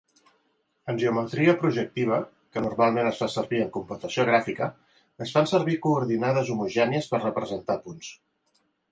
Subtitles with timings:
[0.91, 2.15] En geometria projectiva,
[2.55, 4.69] que normalment es fa servir en computació gràfica,
[5.27, 8.11] es fan servir coordinades homogènies per representar punts.